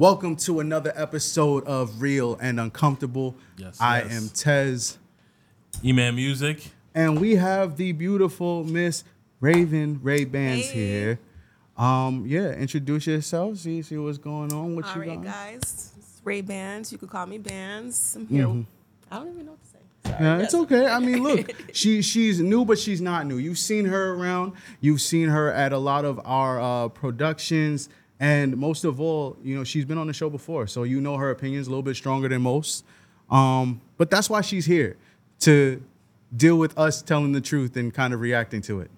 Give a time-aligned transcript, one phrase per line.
[0.00, 3.34] Welcome to another episode of Real and Uncomfortable.
[3.58, 4.12] Yes, I yes.
[4.12, 4.98] am Tez,
[5.84, 6.70] E-Man Music.
[6.94, 9.04] and we have the beautiful Miss
[9.42, 10.86] Rayven Ray Bands Hey.
[10.86, 11.20] here.
[11.76, 13.58] Um, yeah, introduce yourself.
[13.58, 14.74] See, see what's going on.
[14.74, 15.34] What All you right, got?
[15.34, 15.92] guys.
[15.98, 16.90] It's Ray Bands.
[16.92, 18.16] You could call me Bands.
[18.16, 18.46] I'm here.
[19.10, 19.78] I don't even know what to say.
[20.06, 20.14] Sorry.
[20.14, 20.24] Mm-hmm.
[20.24, 20.86] Yeah, it's okay.
[20.86, 23.36] I mean, look, she she's new, but she's not new.
[23.36, 24.54] You've seen her around.
[24.80, 29.56] You've seen her at a lot of our uh, productions, and most of all, you
[29.56, 31.96] know, she's been on the show before, so you know her opinions a little bit
[31.96, 32.84] stronger than most.
[33.30, 34.96] Um, but that's why she's here
[35.40, 35.82] to
[36.36, 38.90] deal with us telling the truth and kind of reacting to it.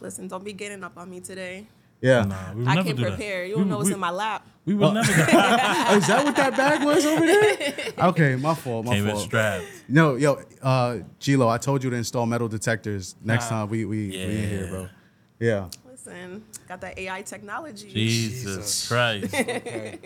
[0.00, 1.66] Listen, don't be getting up on me today.
[2.00, 2.24] Yeah.
[2.24, 3.08] Nah, we would I never came do that.
[3.10, 3.48] prepared.
[3.48, 4.44] You We- don't know what's we, in my lap.
[4.64, 5.88] We would never do that.
[5.90, 7.74] Oh, is that what that bag was over there?
[8.08, 8.86] Okay, my fault.
[8.86, 9.22] My Came in fault.
[9.24, 9.64] strapped.
[9.88, 13.60] No, yo, uh, Gilo, I told you to install metal detectors next Nah.
[13.60, 14.88] time we we, we in here, bro.
[15.38, 15.68] Yeah.
[16.04, 17.90] Listen, got that AI technology.
[17.90, 19.34] Jesus, Christ.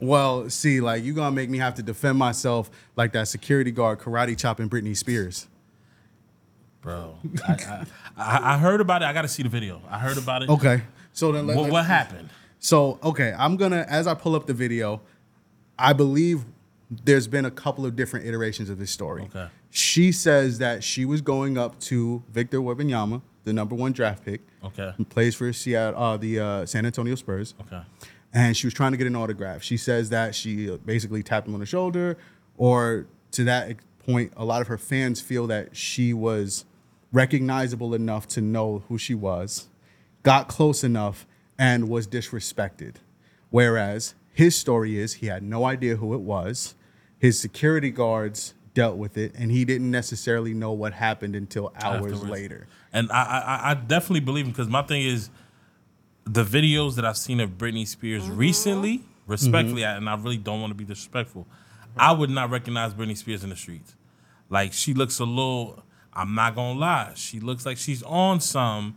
[0.00, 4.00] Well, see, like you gonna make me have to defend myself like that security guard
[4.00, 5.46] karate chopping Britney Spears.
[6.82, 7.16] Bro.
[7.48, 7.86] I, I,
[8.16, 9.06] I I heard about it.
[9.06, 9.80] I got to see the video.
[9.88, 10.50] I heard about it.
[10.50, 10.82] Okay.
[11.12, 12.28] So then, let, What, what happened?
[12.58, 15.00] So okay, I'm gonna as I pull up the video,
[15.78, 16.44] I believe
[17.04, 19.22] there's been a couple of different iterations of this story.
[19.34, 19.46] Okay.
[19.70, 24.40] She says that she was going up to Victor Wembanyama, the number one draft pick,
[24.64, 24.92] Okay.
[25.10, 27.54] plays for Seattle, uh, the uh, San Antonio Spurs.
[27.60, 27.82] Okay.
[28.32, 29.62] and she was trying to get an autograph.
[29.62, 32.16] She says that she uh, basically tapped him on the shoulder,
[32.56, 36.64] or to that point, a lot of her fans feel that she was
[37.12, 39.68] recognizable enough to know who she was,
[40.22, 41.26] got close enough,
[41.58, 42.96] and was disrespected.
[43.50, 46.74] Whereas his story is he had no idea who it was.
[47.18, 52.12] His security guards dealt with it, and he didn't necessarily know what happened until hours
[52.12, 52.24] Afterwards.
[52.24, 52.66] later.
[52.92, 55.30] And I, I, I definitely believe him because my thing is
[56.24, 58.36] the videos that I've seen of Britney Spears mm-hmm.
[58.36, 59.94] recently, respectfully, mm-hmm.
[59.94, 61.46] I- and I really don't want to be disrespectful,
[61.96, 63.94] I would not recognize Britney Spears in the streets.
[64.50, 65.82] Like she looks a little.
[66.12, 67.12] I'm not gonna lie.
[67.14, 68.96] She looks like she's on some.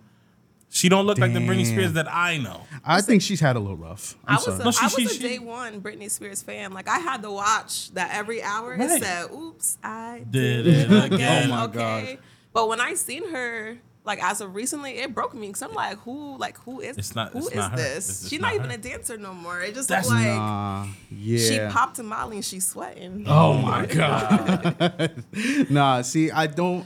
[0.69, 2.61] She don't look like the Britney Spears that I know.
[2.85, 4.16] I think she's had a little rough.
[4.25, 4.59] I'm I was, sorry.
[4.61, 6.73] a, No, she- I was she- a she- day one Britney Spears fan.
[6.73, 8.75] Like I had to watch that every hour.
[8.79, 12.13] It said, "Oops, I Did did, it it again." again." Oh my okay.
[12.16, 12.17] gosh.
[12.53, 15.97] But when I seen her, like as of recently, it broke me because I'm like,
[16.00, 16.97] who, like who is?
[16.97, 17.88] It's not- Who it's is not this?
[17.88, 19.61] It's- it's She's not not, even a dancer no more.
[19.61, 21.38] It just That's looked like Nah, yeah.
[21.39, 23.23] she popped a Molly and she's sweating.
[23.27, 25.23] Oh my god.
[25.69, 26.85] nah, see, I don't.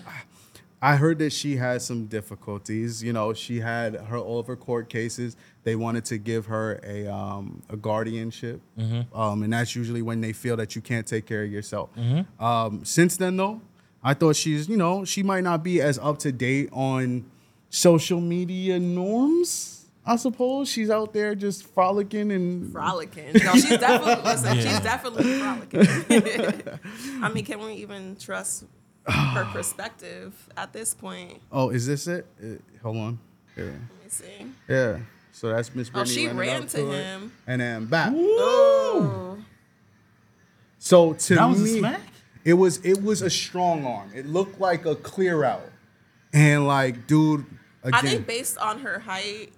[0.84, 3.04] I heard that she had some difficulties.
[3.04, 5.36] You know, she had her all of her court cases.
[5.64, 8.62] They wanted to give her a um, a guardianship,
[9.14, 11.92] um, and that's usually when they feel that you can't take care of yourself.
[12.40, 13.62] Um, since then, though,
[14.04, 17.26] I thought she's you know she might not be as up to date on
[17.70, 19.78] social media norms.
[20.04, 23.34] I suppose she's out there just frolicking and frolicking.
[23.36, 24.56] No, she's definitely listen.
[24.58, 24.62] Yeah.
[24.64, 27.24] She's definitely frolicking.
[27.24, 28.66] I mean, can we even trust
[29.08, 31.42] her perspective at this point?
[31.52, 32.26] oh, is this it?
[32.44, 32.48] Uh,
[32.84, 33.20] hold on.
[33.56, 33.66] Here.
[33.66, 34.48] Let me see.
[34.68, 35.00] Yeah.
[35.34, 36.02] So that's Miss Britney.
[36.02, 37.32] Oh, she running ran up to it, him.
[37.48, 38.12] and then back.
[38.16, 39.38] Oh,
[40.80, 42.02] So to That was a me, smack?
[42.44, 44.12] it was it was a strong arm.
[44.14, 45.70] It looked like a clear out,
[46.34, 47.46] and like, dude,
[47.84, 49.52] again, I think based on her height,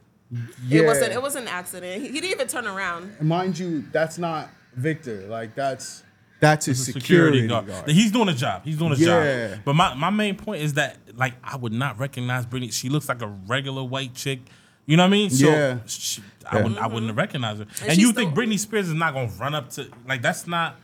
[0.67, 0.81] yeah.
[0.81, 1.13] it wasn't.
[1.13, 2.01] It was an accident.
[2.01, 3.19] He, he didn't even turn around.
[3.21, 5.21] Mind you, that's not Victor.
[5.27, 6.03] Like that's
[6.43, 7.69] that's his He's a security, guard.
[7.87, 8.61] He's doing a job.
[8.65, 9.47] He's doing a Yeah.
[9.49, 9.59] job.
[9.65, 12.71] But my, my main point is that like I would not recognize Britney.
[12.73, 14.39] She looks like a regular white chick.
[14.85, 15.29] You know what I mean?
[15.29, 15.77] So Yeah.
[15.85, 16.21] she,
[16.51, 16.63] I Yeah.
[16.63, 17.17] wouldn't I wouldn't mm-hmm.
[17.19, 17.67] recognize her.
[17.81, 20.45] And, And you think still- Britney Spears is not gonna run up to like that's
[20.45, 20.75] not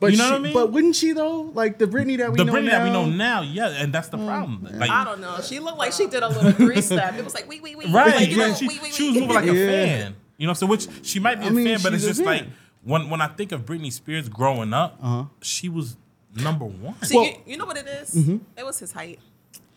[0.00, 0.52] But You know she, what I mean?
[0.54, 1.50] But wouldn't she though?
[1.54, 2.70] Like the Britney that we the know Britney now.
[2.70, 4.26] that we know now, yeah, and that's the mm.
[4.26, 4.68] problem.
[4.78, 5.40] Like I don't know.
[5.42, 7.14] She looked like she did a little three step.
[7.18, 7.88] It was like wait, wait, wait.
[7.92, 9.66] Right, Like, you yeah, know, she, wait, wait, she was moving like a Yeah.
[9.66, 10.16] fan.
[10.38, 12.22] You know, so which she might be I a mean, fan, but it's she's a
[12.22, 12.52] just like fan.
[12.88, 15.00] When when I think of Britney Spears growing up,
[15.42, 15.96] she was
[16.34, 17.00] number one.
[17.02, 18.14] See, Well- you, you know what it is?
[18.14, 18.38] Mm-hmm.
[18.56, 19.20] It was his height.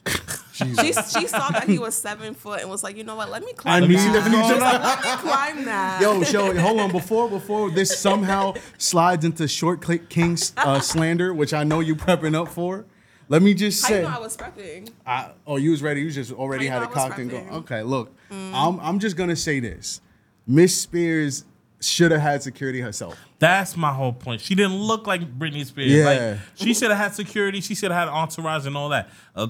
[0.54, 3.30] she, she saw that he was seven foot and was like, you know what?
[3.30, 4.24] Let me climb I need that.
[4.26, 6.02] to She was like, Let me climb that.
[6.02, 11.34] Yo, show hold on before before this somehow slides into short click king uh, slander,
[11.34, 12.86] which I know you prepping up for.
[13.30, 14.90] Let me just How say, you know I was prepping?
[15.06, 16.02] I, oh, you was ready.
[16.02, 17.46] You just already How had you it know I was cocked and going.
[17.46, 17.52] prepping?
[17.60, 20.02] Okay, look, I'm I'm just gonna say this:
[20.48, 21.46] Miss Spears
[21.82, 23.18] should have had security herself.
[23.40, 24.42] That's my whole point.
[24.42, 25.92] She didn't look like Britney Spears.
[25.92, 26.06] Yeah.
[26.06, 27.62] Like she should have had security.
[27.62, 29.10] She should have had entourage and all that.
[29.36, 29.50] A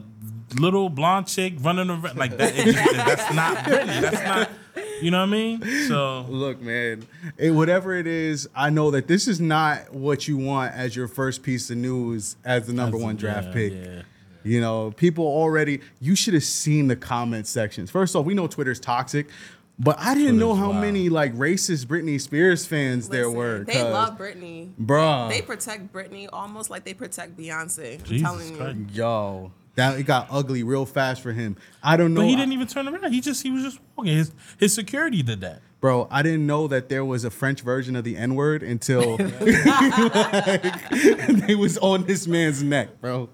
[0.58, 2.54] little blonde chick running around like that.
[2.56, 4.02] it that's not Britney.
[4.02, 4.50] That's not.
[5.02, 5.88] You know what I mean?
[5.88, 7.06] So Look, man,
[7.38, 11.08] it, whatever it is, I know that this is not what you want as your
[11.08, 13.74] first piece of news as the number one draft yeah, pick.
[13.74, 14.02] yeah.
[14.44, 17.92] You know, people already, you should have seen the comment sections.
[17.92, 19.28] First off, we know Twitter's toxic.
[19.80, 20.82] But I didn't know how wild.
[20.82, 23.64] many like racist Britney Spears fans there were.
[23.64, 24.70] They love Britney.
[24.80, 25.30] bruh.
[25.30, 27.98] They protect Britney almost like they protect Beyonce.
[28.00, 28.58] I'm Jesus telling you.
[28.58, 28.78] Christ.
[28.94, 31.56] Yo, that it got ugly real fast for him.
[31.82, 33.12] I don't know, But he didn't even turn around.
[33.12, 34.16] He just he was just walking.
[34.16, 35.62] His his security did that.
[35.80, 36.08] bro.
[36.12, 39.32] I didn't know that there was a French version of the N word until they
[41.56, 43.30] was on this man's neck, bro.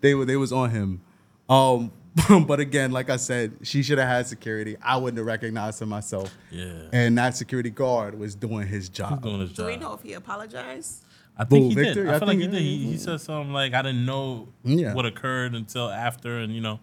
[0.00, 1.02] They were they was on him.
[1.48, 1.92] Um,
[2.46, 4.76] but again, like I said, she should have had security.
[4.82, 6.34] I wouldn't have recognized her myself.
[6.50, 6.72] Yeah.
[6.92, 9.22] And that security guard was doing his job.
[9.22, 9.56] doing his job.
[9.56, 9.68] Do job.
[9.68, 11.04] we know if he apologized?
[11.38, 12.04] I think Who, he Victor?
[12.04, 12.12] did.
[12.12, 12.62] I, I feel like think- he did.
[12.62, 14.94] He, he said something like, "I didn't know Yeah.
[14.94, 16.80] what occurred until after," and you know,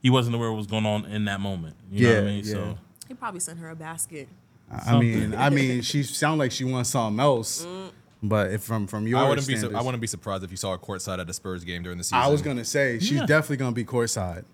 [0.00, 1.74] he wasn't aware what was going on in that moment.
[1.90, 2.44] You know what I Yeah, mean?
[2.44, 2.52] yeah.
[2.52, 2.78] So
[3.08, 4.28] He probably sent her a basket.
[4.70, 7.64] I mean, I mean, she sounded like she wants something else.
[7.64, 7.90] Mm.
[8.22, 9.54] But if from from your I wouldn't be.
[9.54, 11.82] Su- standards- I wouldn't be surprised if you saw a courtside at a Spurs game
[11.82, 12.18] during the season.
[12.18, 13.26] I was gonna say she's Yeah.
[13.26, 14.44] definitely gonna be courtside.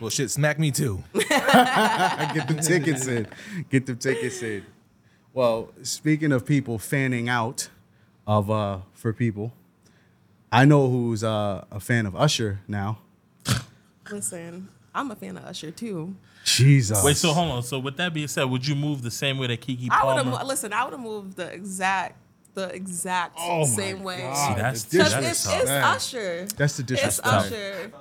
[0.00, 1.02] Well, shit, smack me too.
[1.14, 1.28] Get
[2.48, 3.26] the tickets in.
[3.70, 4.64] Get the tickets in.
[5.32, 7.68] Well, speaking of people fanning out
[8.26, 9.52] of uh for people,
[10.50, 12.98] I know who's uh, a fan of Usher now.
[14.10, 16.14] Listen, I'm a fan of Usher too.
[16.44, 17.02] Jesus.
[17.04, 17.16] wait.
[17.16, 17.62] So hold on.
[17.62, 20.16] So with that being said, would you move the same way that Keke I would
[20.24, 20.36] Palmer?
[20.38, 20.72] have listen.
[20.72, 22.16] I would have moved the exact,
[22.54, 24.18] the exact Oh same way.
[24.22, 24.34] God.
[24.56, 25.62] See, that's the Because that's it's, tough.
[25.62, 26.46] it's Usher.
[26.56, 27.26] That's the It's disrespect.
[27.34, 27.92] Usher.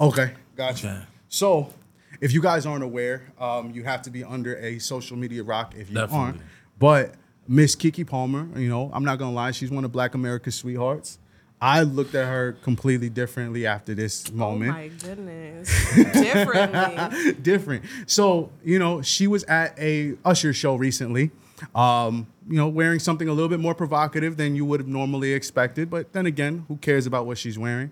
[0.00, 0.88] Okay, gotcha.
[0.88, 1.04] Okay.
[1.28, 1.72] So,
[2.20, 5.74] if you guys aren't aware, um, you have to be under a social media rock
[5.74, 6.18] if you Definitely.
[6.18, 6.40] aren't.
[6.78, 7.14] But
[7.48, 11.18] Miss Keke Palmer, you know, I'm not gonna lie, she's one of Black America's sweethearts.
[11.60, 14.70] I looked at her completely differently after this moment.
[14.70, 15.94] Oh my goodness.
[16.12, 17.32] Differently.
[17.42, 17.84] different.
[18.06, 21.30] So, you know, she was at a Usher show recently,
[21.74, 25.32] um, you know, wearing something a little bit more provocative than you would have normally
[25.32, 25.88] expected.
[25.88, 27.90] But then again, who cares about what she's wearing?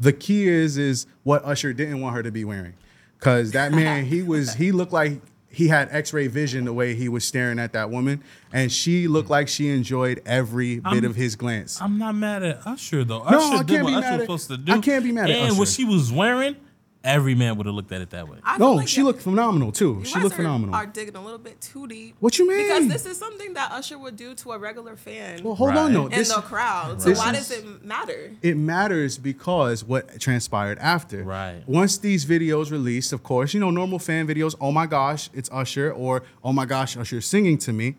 [0.00, 2.74] The key is is what Usher didn't want her to be wearing.
[3.20, 5.20] Cause that man, he was he looked like
[5.52, 8.22] he had x-ray vision the way he was staring at that woman.
[8.52, 11.82] And she looked like she enjoyed every bit I'm- of his glance.
[11.82, 13.24] I'm not mad at Usher though.
[13.28, 14.72] No, Usher I did can't what be Usher mad was at- supposed to do.
[14.72, 16.56] I can't be mad at And what she was wearing,
[17.02, 18.38] every man would have looked at it that way.
[18.44, 20.02] I no, like she you- looked phenomenal too.
[20.04, 20.74] She looked are- phenomenal.
[20.74, 22.14] Are digging a little bit too deep.
[22.20, 22.58] What you mean?
[22.66, 25.76] Because this is something that Usher would do to a regular fan well, hold on
[25.76, 25.92] Right.
[25.94, 26.04] though.
[26.06, 27.00] in This- the crowd.
[27.00, 28.32] So this why is- does it matter?
[28.42, 31.24] it matters because what transpired after.
[31.24, 31.62] Right.
[31.66, 35.48] Once these videos released, of course, you know, normal fan videos, oh my gosh, it's
[35.52, 37.94] Usher, or oh my gosh, Usher's singing to me.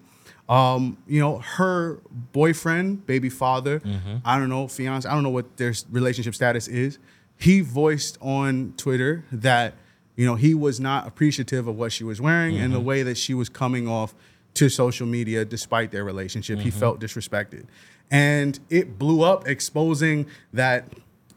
[0.50, 2.00] Um, you know, her
[2.34, 4.18] boyfriend, baby father, Mm-hmm.
[4.26, 6.98] I don't know, fiance, I don't know what their relationship status is.
[7.42, 9.74] He voiced on Twitter that,
[10.16, 12.88] you know, he was not appreciative of what she was wearing and the Mm-hmm.
[12.88, 14.14] way that she was coming off
[14.54, 16.60] to social media despite their relationship.
[16.60, 16.80] He mm-hmm.
[16.80, 17.66] felt disrespected.
[18.12, 20.88] And it blew up, exposing that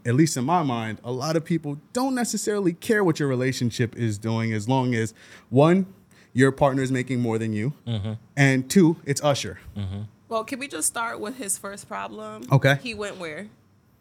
[0.05, 3.97] at least in my mind, a lot of people don't necessarily care what your relationship
[3.97, 5.15] is doing as long as
[5.49, 5.87] one,
[6.33, 8.12] your partner is making more than you, mm-hmm.
[8.37, 9.61] and two, it's Usher.
[9.77, 10.03] Mm-hmm.
[10.29, 12.43] Well, can we just start with his first problem?
[12.51, 12.79] Okay.
[12.83, 13.49] He went where?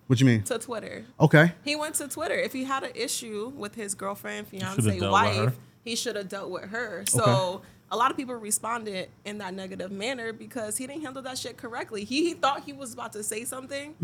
[0.07, 0.43] What you mean?
[0.43, 1.05] To Twitter.
[1.19, 1.53] Okay.
[1.63, 2.35] He went to Twitter.
[2.35, 5.43] If he had an issue with his girlfriend, should've fiance, dealt with her.
[5.45, 7.03] wife, he should have dealt with her.
[7.07, 7.65] So Okay.
[7.91, 11.55] a lot of people responded in that negative manner because he didn't handle that shit
[11.57, 12.03] correctly.
[12.03, 13.95] He, he thought he was about to say something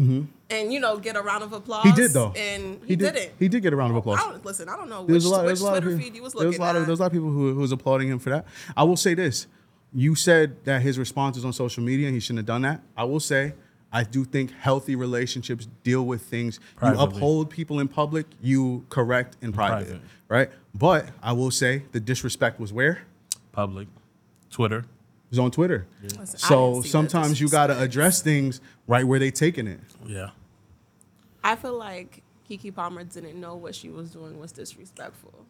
[0.49, 1.85] and you know get a round of applause.
[1.85, 1.95] Mm-hmm.
[1.95, 2.33] He did though.
[2.35, 4.19] and he, did, not He did get a round of applause.
[4.21, 5.41] I don't, listen, I don't know which, There's a lot.
[5.43, 6.11] which There's a lot of Twitter people.
[6.11, 6.81] feed you was There's looking a lot at.
[6.81, 8.45] of there's a lot of people who, who was applauding him for that.
[8.77, 9.47] I will say this:
[9.93, 12.81] you said that his response was on social media and he shouldn't have done that.
[12.95, 13.53] I will say.
[13.91, 16.59] I do think healthy relationships deal with things.
[16.75, 17.03] Privately.
[17.03, 20.01] You uphold people in public, you correct in private, private.
[20.27, 20.49] right?
[20.75, 23.01] But I will say the disrespect was where?
[23.51, 23.87] Public,
[24.51, 24.79] Twitter.
[24.79, 25.85] It was on Twitter.
[26.01, 29.31] Listen, I So didn't see the sometimes you got to address things right where they
[29.31, 29.79] taking it.
[30.05, 30.31] Yeah.
[31.43, 35.45] I feel like Keke Palmer didn't know what she was doing was disrespectful.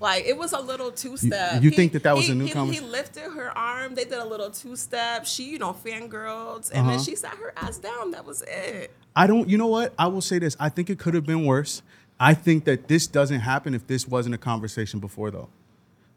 [0.00, 1.52] Like it was a little two step.
[1.52, 1.62] Mm.
[1.62, 3.94] you think that that was he, a new he, he lifted her arm.
[3.94, 5.26] They did a little two step.
[5.26, 6.90] She, you know, fangirled, and Uh-huh.
[6.96, 8.10] then she sat her ass down.
[8.10, 8.90] That was it.
[9.14, 9.48] I don't.
[9.48, 9.94] You know what?
[9.98, 10.56] I will say this.
[10.58, 11.82] I think it could have been worse.
[12.18, 15.48] I think that this doesn't happen if this wasn't a conversation before, though,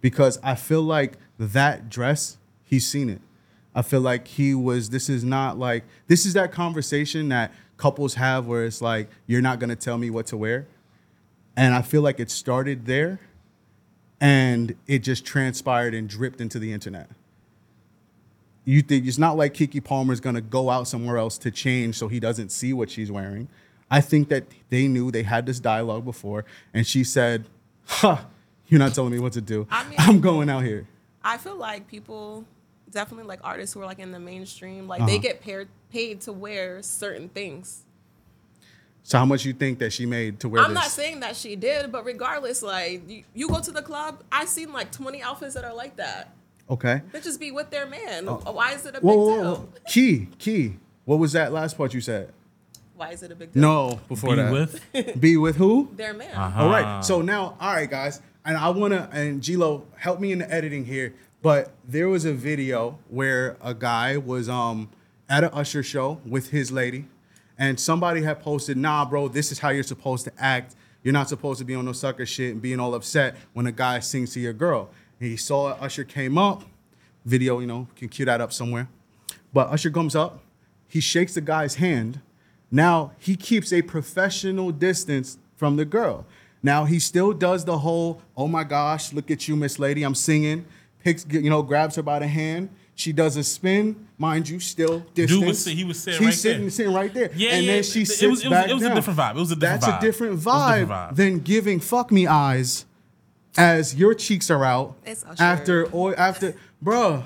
[0.02, 2.38] because I feel like that dress.
[2.64, 3.22] He's seen it.
[3.76, 4.90] I feel like he was.
[4.90, 9.42] This is not like this is that conversation that couples have where it's like you're
[9.42, 10.68] not gonna tell me what to wear,
[11.56, 13.20] and I feel like it started there,
[14.20, 17.10] and it just transpired and dripped into the internet.
[18.66, 22.08] You think it's not like Keke Palmer's gonna go out somewhere else to change so
[22.08, 23.48] he doesn't see what she's wearing.
[23.90, 26.44] I think that they knew they had this dialogue before,
[26.74, 27.46] and she said,
[27.86, 28.18] "Huh,
[28.68, 29.66] you're not telling me what to do.
[29.72, 30.88] I mean- I'm going out here."
[31.24, 32.46] I feel like people,
[32.92, 35.22] definitely like artists who are like in the mainstream, like they Uh-huh.
[35.22, 37.84] get paired, paid to wear certain things.
[39.04, 40.76] So how much you think that she made to wear I'm this?
[40.84, 44.50] not saying that she did, but regardless, like you, you go to the club, I've
[44.50, 46.34] seen like 20 outfits that are like that.
[46.70, 47.02] okay.
[47.14, 48.26] Bitches be with their man.
[48.28, 49.56] Why is it a big Whoa, whoa, deal?
[49.56, 49.70] whoa.
[49.88, 50.76] Key, key.
[51.06, 52.34] What was that last part you said?
[52.98, 53.62] Why is it a big deal?
[53.62, 54.52] No, before Be that.
[54.52, 55.88] with Be with who?
[55.96, 56.34] Their man.
[56.36, 56.64] Uh-huh.
[56.64, 57.02] All right.
[57.06, 60.84] So now, all right, guys, and I wanna and Gilo help me in the editing
[60.84, 61.14] here.
[61.48, 64.90] But there was a video where a guy was um
[65.30, 67.06] at an Usher show with his lady,
[67.58, 70.76] and somebody had posted, "Nah, bro, this is how you're supposed to act.
[71.04, 73.72] You're not supposed to be on no sucker shit and being all upset when a
[73.72, 74.90] guy sings to your girl."
[75.22, 76.66] And he saw Usher came up,
[77.24, 78.90] video, you know, can cue that up somewhere.
[79.54, 80.42] But Usher comes up,
[80.86, 82.20] he shakes the guy's hand.
[82.70, 86.26] Now he keeps a professional distance from the girl.
[86.62, 90.14] Now he still does the whole, oh my gosh, look at you, Miss Lady, I'm
[90.14, 90.66] singing.
[91.08, 92.68] Picks, you know, grabs her by the hand.
[92.96, 95.46] She does a spin, mind you, still distance.
[95.46, 96.70] was he was sitting He's right sitting, there.
[96.70, 97.32] sitting right there.
[97.34, 98.96] Yeah, and yeah, then she it sits was- it was- back it was a down.
[98.96, 99.36] different vibe.
[99.36, 99.98] It was a different That's vibe.
[100.00, 101.16] a different It was a different vibe vibe.
[101.16, 102.86] than giving fuck me eyes
[103.58, 105.42] as your cheeks are out It's Usher.
[105.42, 107.24] after or after, bruh,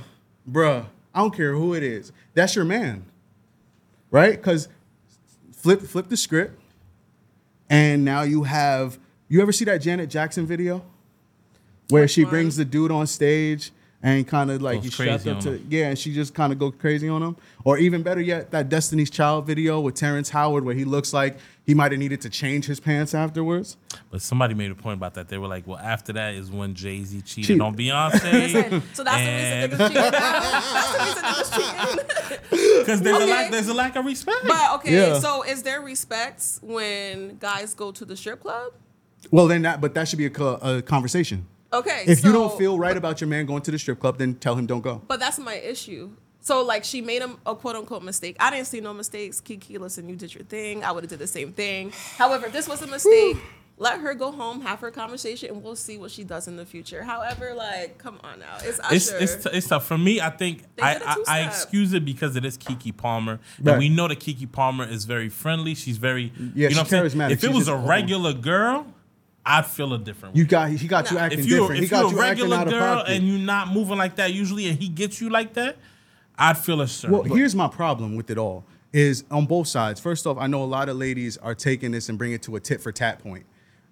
[0.47, 0.85] bruh.
[1.15, 2.11] I don't care who it is.
[2.35, 3.05] That's your man,
[4.11, 4.33] right?
[4.33, 4.67] Because
[5.53, 6.59] flip flip the script,
[7.69, 8.99] and now you have.
[9.29, 10.83] You ever see that Janet Jackson video
[11.91, 13.71] where she brings the dude on stage
[14.03, 15.67] and kind of like Goes he's strapped crazy up on to him.
[15.69, 17.37] yeah, and she just kind of go crazy on him.
[17.63, 21.37] Or even better yet, that Destiny's Child video with Terrence Howard where he looks like
[21.67, 23.77] he might have needed to change his pants afterwards.
[24.09, 25.27] But somebody made a point about that.
[25.27, 27.61] They were like, well, after that is when Jay Z cheated Cheat.
[27.61, 28.33] on Beyonce.
[28.33, 30.11] Listen, so that's And- the reason niggas cheating.
[30.11, 32.07] that's the reason niggas cheating.
[32.81, 33.31] Because there's, a Okay.
[33.31, 34.39] lack, there's a lack of respect.
[34.47, 35.19] But okay, Yeah.
[35.19, 38.73] so is there respect when guys go to the strip club?
[39.29, 41.45] Well, then that, but that should be a, a conversation.
[41.73, 42.03] Okay.
[42.07, 44.55] If you don't feel right about your man going to the strip club, then tell
[44.55, 45.01] him don't go.
[45.07, 46.11] But that's my issue.
[46.41, 48.35] So like she made a, a quote unquote mistake.
[48.39, 49.39] I didn't see no mistakes.
[49.41, 50.83] Keke, listen, you did your thing.
[50.83, 51.91] I would have did the same thing.
[52.17, 53.37] However, if this was a mistake.
[53.77, 56.67] Let her go home, have her conversation, and we'll see what she does in the
[56.67, 57.01] future.
[57.01, 58.93] However, like, come on now, it's Usher.
[58.95, 60.21] it's it's, t- it's tough for me.
[60.21, 61.47] I think I, I, did a I, I two-step.
[61.47, 63.71] excuse it because it is Keke Palmer, Right.
[63.71, 65.73] and we know that Keke Palmer is very friendly.
[65.73, 67.03] She's very Yeah, you know she's what I'm saying?
[67.29, 67.31] charismatic.
[67.31, 68.85] If it She's was just a regular girl,
[69.45, 70.35] I'd feel a different.
[70.35, 71.79] You got he got you acting if you're different.
[71.79, 73.97] He if got you're a you acting regular out of girl and you're not moving
[73.97, 75.77] like that usually, and he gets you like that,
[76.37, 77.17] I'd feel a certain.
[77.17, 77.39] Well, way.
[77.39, 79.99] here's my problem with it all: is on both sides.
[79.99, 82.55] First off, I know a lot of ladies are taking this and bring it to
[82.55, 83.45] a tit for tat point.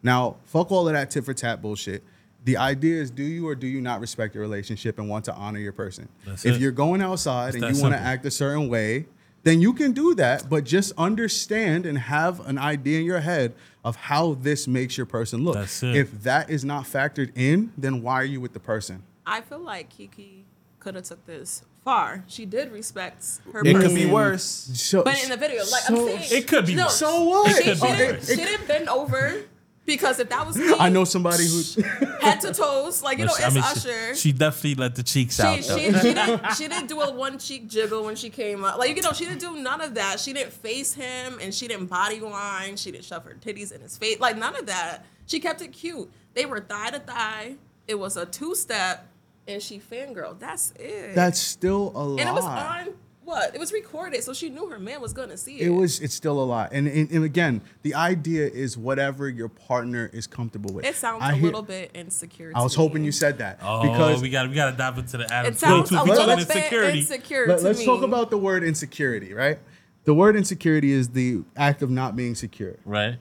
[0.04, 2.04] Now, fuck all of that tit for tat bullshit.
[2.46, 5.34] The idea is, do you or do you not respect your relationship and want to
[5.34, 6.08] honor your person?
[6.26, 6.62] That's if it.
[6.62, 9.08] you're going outside and you want to act a certain way,
[9.44, 10.50] then you can do that.
[10.50, 13.54] But just understand and have an idea in your head
[13.84, 15.56] of how this makes your person look.
[15.56, 15.96] That's it.
[15.96, 19.04] If that is not factored in, then why are you with the person?
[19.26, 20.44] I feel like Keke
[20.80, 22.24] could have took this far.
[22.28, 23.62] She did respect her.
[23.64, 24.44] It could be worse.
[24.44, 26.96] So, But in the video, like so- I'm saying, It could be no, worse.
[26.96, 27.56] So what?
[27.56, 29.44] She, could she, didn't, she didn't bend over
[29.90, 31.82] because if that was me, I know somebody who.
[32.22, 34.16] head to toes, like you know, But she- it's I mean, Usher.
[34.16, 35.56] She, she definitely let the cheeks She, out.
[35.64, 38.78] she, she, didn't, she didn't do a one cheek jiggle when she came up.
[38.78, 40.20] Like, you know, she didn't do none of that.
[40.20, 42.78] She didn't face him and she didn't body line.
[42.78, 44.20] She didn't shove her titties in his face.
[44.20, 45.06] Like, none of that.
[45.26, 46.10] She kept it cute.
[46.34, 47.56] They were thigh to thigh.
[47.88, 49.08] It was a two step
[49.48, 50.38] and she fangirl.
[50.40, 51.16] That's it.
[51.16, 52.20] That's still a lot.
[52.20, 52.94] and it was on
[53.30, 53.56] what?
[53.56, 55.68] It was recorded, so she knew her man was gonna see it.
[55.68, 56.00] It was.
[56.02, 56.72] It's still a lot.
[56.74, 60.84] And, and and again, the idea is whatever your partner is comfortable with.
[60.86, 62.52] It sounds I a hear- little bit insecure.
[62.56, 62.86] I was to me.
[62.88, 65.54] hoping you said that Oh, because we got we got to dive into the Adam
[65.54, 67.00] It sounds a little bit insecurity.
[67.00, 67.86] insecure let, to us me.
[67.86, 69.34] talk about the word insecurity.
[69.34, 69.60] Right.
[70.06, 72.78] The word insecurity is the act of not being secure.
[72.86, 73.18] right.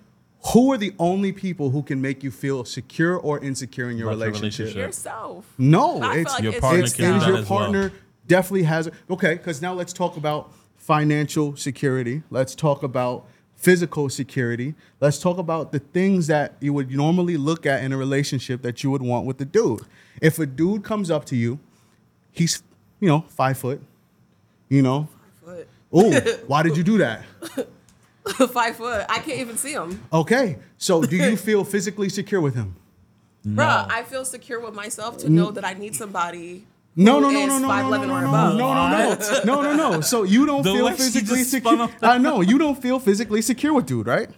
[0.54, 4.08] Who are the only people who can make you feel secure or insecure in your
[4.08, 4.66] relationship?
[4.66, 4.76] relationship.
[4.76, 5.52] yourself.
[5.58, 7.72] No, I feel it's like Your it's partner it's, can it do your as well.
[8.28, 8.94] Partner definitely has it.
[9.11, 12.23] Okay, because now let's talk about financial security.
[12.30, 14.75] Let's talk about physical security.
[15.00, 18.82] Let's talk about the things that you would normally look at in a relationship that
[18.82, 19.80] you would want with the dude.
[20.23, 21.58] If a dude comes up to you,
[22.30, 22.62] he's
[23.00, 23.80] you know five foot,
[24.68, 25.08] you know.
[25.44, 25.68] Foot.
[25.92, 27.25] Oh, why did you do that?
[28.52, 29.06] Five foot.
[29.08, 30.02] I can't even see him.
[30.12, 32.76] Okay, so do you feel physically secure with him?
[33.47, 36.66] Bruh, I feel secure with myself to know that I need somebody.
[37.00, 38.56] No, who no, no, is no, no, no, 5'11" no, or no, above.
[38.56, 39.14] no, no,
[39.44, 40.00] no, no, no, no.
[40.00, 41.88] So you don't The feel physically secure.
[42.02, 44.28] I know you don't feel physically secure with dude, right?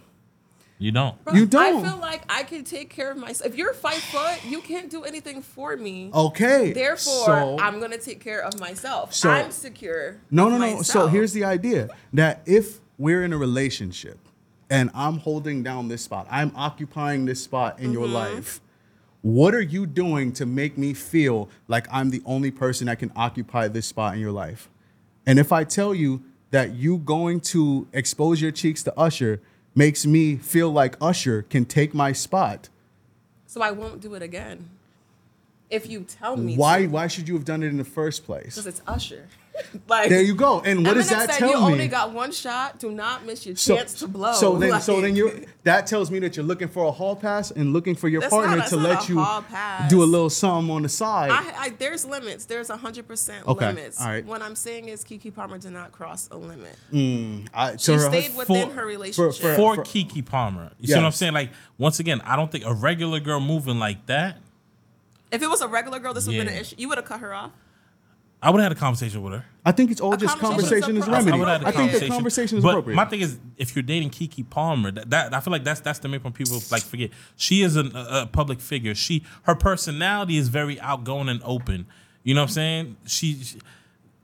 [0.77, 1.23] You don't.
[1.25, 1.85] Bruh, You don't.
[1.85, 3.51] I feel like I can take care of myself.
[3.51, 6.09] If you're five foot, you can't do anything for me.
[6.13, 6.71] Okay.
[6.73, 9.13] Therefore, so, I'm gonna take care of myself.
[9.13, 10.17] So- I'm secure.
[10.31, 10.81] no, with no, no.
[10.81, 14.17] So here's the idea that if we're in a relationship
[14.71, 18.13] and I'm holding down this spot, I'm occupying this spot in your Mm-hmm.
[18.35, 18.61] life.
[19.21, 23.11] What are you doing to make me feel like I'm the only person that can
[23.15, 24.69] occupy this spot in your life?
[25.25, 29.39] And if I tell you that you going to expose your cheeks to Usher
[29.75, 32.69] makes me feel like Usher can take my spot.
[33.45, 34.69] So I won't do it again.
[35.69, 36.87] If you tell me Why to.
[36.87, 38.55] why should you have done it in the first place?
[38.55, 39.27] Because it's Usher.
[39.87, 40.61] like There you go.
[40.61, 41.63] And what Eminem does that said tell you me?
[41.73, 42.79] only got one shot.
[42.79, 44.33] Do not miss your chance to blow.
[44.33, 47.51] So then, so then you that tells me that you're looking for a hall pass
[47.51, 49.15] and looking for your partner not- to let you
[49.89, 51.31] do a little something on the side.
[51.31, 52.45] I, I, there's limits.
[52.45, 53.99] There's hundred percent Okay, limits.
[54.01, 54.25] all right.
[54.25, 56.75] What I'm saying is Keke Palmer did not cross a limit.
[56.91, 59.41] Mm, I, She her- stayed within for- her relationship.
[59.41, 60.71] for- for for- Keke Palmer.
[60.79, 61.33] You see what I'm saying?
[61.33, 64.37] Like once again, I don't think a regular girl moving like that.
[65.31, 66.75] if it was a regular girl, this would have been an issue.
[66.77, 67.51] You would have cut her off.
[68.43, 69.45] I would have had a conversation with her.
[69.63, 71.39] I think it's all A just conversation conversation is is appro- I remedy.
[71.39, 72.13] would have had a I think the conversation.
[72.15, 72.95] conversation is but appropriate.
[72.95, 75.99] my thing is, if you're dating Keke Palmer, that, that I feel like that's that's
[75.99, 77.11] the main point people like forget.
[77.35, 78.95] She is an, a, a public figure.
[78.95, 81.85] She her personality is very outgoing and open.
[82.23, 82.97] You know what I'm saying?
[83.05, 83.59] She, she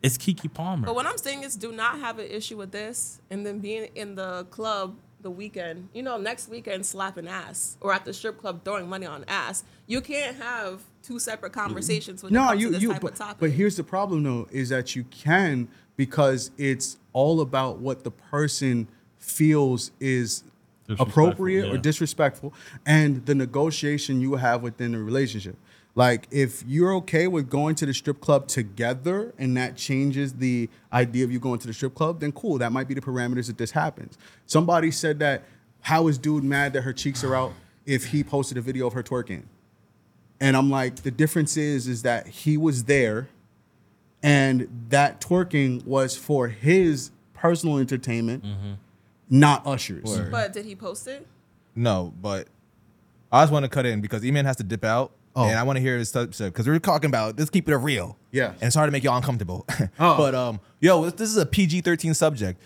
[0.01, 0.85] it's Keke Palmer.
[0.87, 3.89] But what I'm saying is, do not have an issue with this, and then being
[3.95, 5.89] in the club the weekend.
[5.93, 9.63] You know, next weekend slapping ass, or at the strip club throwing money on ass.
[9.87, 13.17] You can't have two separate conversations with no, comes you this you type but, of
[13.17, 13.37] topic.
[13.39, 18.11] but here's the problem though is that you can because it's all about what the
[18.11, 20.43] person feels is
[20.87, 22.53] Disrespectful, appropriate or disrespectful
[22.85, 25.57] and the negotiation you have within the relationship.
[25.97, 30.69] Like if you're okay with going to the strip club together and that changes the
[30.93, 32.59] idea of you going to the strip club, then cool.
[32.59, 34.15] That might be the parameters that this happens.
[34.45, 35.43] Somebody said that
[35.81, 37.51] how is dude mad that her cheeks are out
[37.87, 39.45] if he posted a video of her twerking?
[40.39, 43.27] And I'm like, the difference is is that he was there
[44.21, 48.73] and that twerking was for his personal entertainment, mm-hmm.
[49.31, 50.03] not Usher's.
[50.03, 50.31] Word.
[50.31, 51.25] but did he post it?
[51.75, 52.49] No, but
[53.31, 55.11] I just want to cut in because E-Man has to dip out.
[55.37, 55.45] Oh.
[55.45, 58.17] And I want to hear his subject because we're talking about let's keep it real.
[58.31, 58.53] Yeah.
[58.53, 59.65] And it's hard to make y'all uncomfortable.
[59.99, 60.17] Oh.
[60.17, 62.59] But um, yo, this is a PG thirteen subject.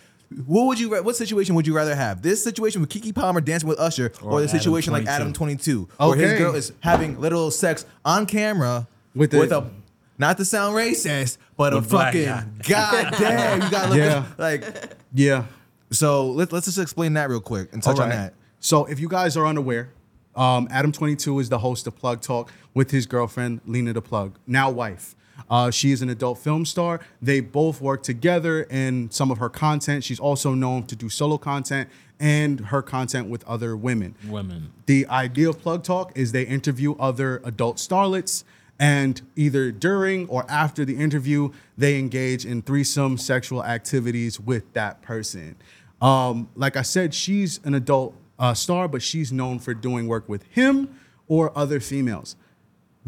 [0.45, 0.89] What would you?
[1.03, 2.21] What situation would you rather have?
[2.21, 5.33] This situation with Keke Palmer dancing with Usher, or, Or the Adam situation like Adam
[5.33, 9.69] Twenty Two, where his girl is having literal sex on camera With with, a
[10.17, 13.01] not to sound racist, but a With black fucking guy.
[13.11, 13.61] goddamn.
[13.63, 14.25] You gotta look Yeah.
[14.31, 14.93] at, like.
[15.13, 15.45] Yeah.
[15.91, 18.33] So let's let's just explain that real quick and touch All on that.
[18.61, 19.89] So if you guys are unaware,
[20.35, 24.37] um, Adam 22 is the host of Plug Talk with his girlfriend, Lena the Plug,
[24.47, 25.15] now wife.
[25.49, 26.99] Uh, she is an adult film star.
[27.21, 30.03] They both work together in some of her content.
[30.03, 31.89] She's also known to do solo content
[32.19, 34.15] and her content with other women.
[34.27, 34.71] Women.
[34.85, 38.43] The idea of Plug Talk is they interview other adult starlets,
[38.79, 45.01] and either during or after the interview, they engage in threesome sexual activities with that
[45.01, 45.55] person.
[45.99, 50.27] Um, like I said, she's an adult uh, star, but she's known for doing work
[50.27, 52.35] with him or other females.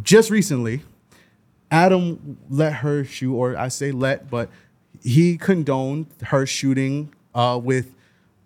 [0.01, 0.83] Just recently,
[1.71, 4.49] Adam let her shoot, or I say let, but
[5.03, 7.95] he condoned her shooting uh, with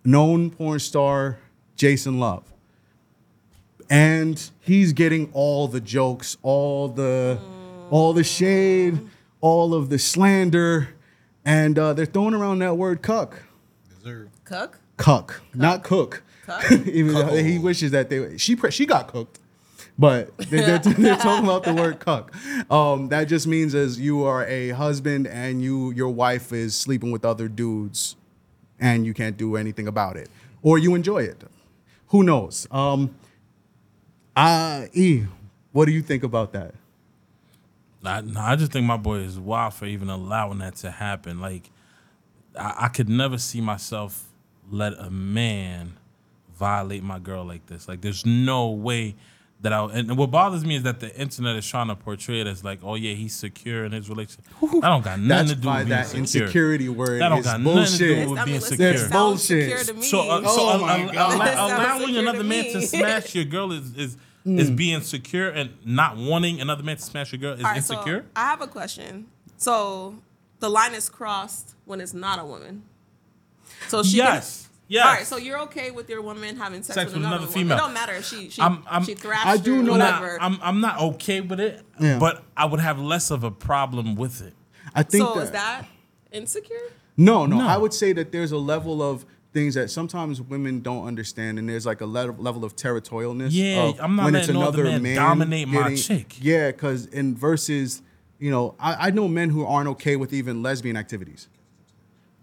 [0.05, 1.37] known porn star
[1.75, 2.43] Jason Luv.
[3.89, 7.37] And he's getting all the jokes, all the
[7.89, 8.99] all the shade,
[9.41, 10.89] all of the slander,
[11.45, 13.43] and uh, they're throwing around that word cuck.
[14.45, 16.23] cuck, Cuck, not cook.
[16.47, 16.71] Cuck?
[16.87, 19.39] Even though he wishes that they she pre- she got cooked,
[19.99, 22.33] but they, they're, they're talking about the word cuck.
[22.71, 27.11] Um, that just means as you are a husband and you your wife is sleeping
[27.11, 28.15] with other dudes,
[28.79, 30.29] and you can't do anything about it,
[30.61, 31.43] or you enjoy it.
[32.07, 32.65] Who knows?
[32.71, 33.13] Um,
[34.33, 35.25] uh, E,
[35.73, 36.75] what do you think about that?
[38.05, 41.41] I, no, I just think my boy is wild for even allowing that to happen.
[41.41, 41.69] Like,
[42.57, 44.29] I, I could never see myself
[44.71, 45.97] let a man
[46.57, 47.87] violate my girl like this.
[47.87, 49.15] Like, there's no way
[49.61, 49.83] that I.
[49.85, 52.79] And what bothers me is that the internet is trying to portray it as like,
[52.83, 54.45] oh yeah, he's secure in his relationship.
[54.61, 56.21] That don't got nothing That's to do why with being that secure.
[56.43, 58.91] insecurity word That don't is got nothing to do with I being mean, listen, secure.
[58.93, 59.69] That's bullshit.
[59.77, 60.03] secure to me.
[60.03, 61.33] So, uh, so Oh al- my al- God.
[61.35, 64.59] allow- That allowing another to man to smash your girl is is Hmm.
[64.59, 67.77] is being secure and not wanting another man to smash your girl is All right,
[67.77, 68.21] insecure.
[68.21, 69.25] So I have a question.
[69.57, 70.19] So
[70.59, 72.83] the line is crossed when it's not a woman.
[73.89, 74.61] So she Yes.
[74.63, 75.05] Can, Yes.
[75.05, 75.25] All right.
[75.27, 77.53] So you're okay with your woman having sex, Sex with with another, another woman.
[77.53, 77.77] female.
[77.77, 80.21] It don't matter if she she I'm- I'm- she thrashed I do you, know that-
[80.21, 80.41] whatever.
[80.41, 82.19] I'm I'm not okay with it, Yeah.
[82.19, 84.53] but I would have less of a problem with it.
[84.95, 85.85] I think so that, is that
[86.31, 86.77] insecure?
[87.17, 87.67] No, no, No.
[87.67, 91.67] I would say that there's a level of things that sometimes women don't understand, and
[91.67, 93.49] there's like a level level of territorialness.
[93.51, 96.35] Yeah, of I'm not letting no other man dominate my chick.
[96.39, 98.01] Yeah, because in versus,
[98.39, 101.47] you know, I, I know men who aren't okay with even lesbian activities,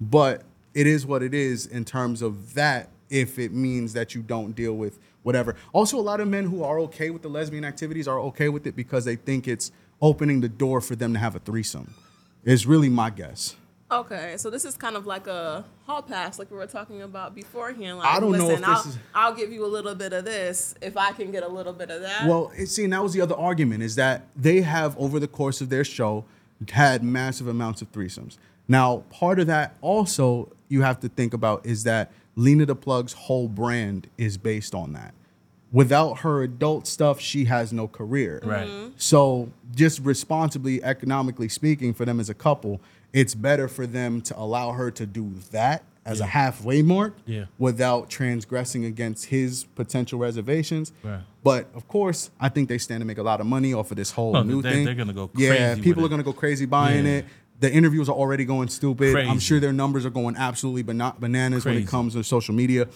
[0.01, 0.43] but
[0.75, 2.91] it is what it is in terms of that.
[3.11, 5.55] If it means that you don't deal with whatever.
[5.73, 8.67] Also, a lot of men who are okay with the lesbian activities are okay with
[8.67, 9.71] it because they think it's
[10.03, 11.95] opening the door for them to have a threesome.
[12.45, 13.57] Is really my guess.
[13.91, 17.35] Okay, so this is kind of like a hall pass, like we were talking about
[17.35, 17.99] beforehand.
[17.99, 20.13] Like, I don't know listen, if this I'll, is- I'll give you a little bit
[20.13, 22.27] of this if I can get a little bit of that.
[22.27, 25.29] Well, it- see, and that was the other argument is that they have over the
[25.29, 26.25] course of their show
[26.71, 28.39] had massive amounts of threesomes.
[28.67, 33.13] Now, part of that also you have to think about is that Lena the Plug's
[33.13, 35.15] whole brand is based on that.
[35.73, 38.41] Without her adult stuff, she has no career.
[38.45, 38.67] Right.
[38.69, 38.89] Mm-hmm.
[38.97, 42.81] So, just responsibly, economically speaking, for them as a couple,
[43.13, 47.47] it's better for them to allow her to do that as a halfway mark Yeah.
[47.59, 50.93] without transgressing against his potential reservations.
[51.03, 51.21] Right.
[51.43, 53.97] But of course, I think they stand to make a lot of money off of
[53.97, 54.85] this whole No, new they're- thing.
[54.85, 56.19] they're gonna go Yeah, crazy people with are it.
[56.19, 57.13] gonna go crazy buying Yeah.
[57.13, 57.25] it.
[57.65, 59.17] The interviews are already going stupid.
[59.17, 62.89] I'm sure their numbers are going absolutely bana- bananas when it comes to social media.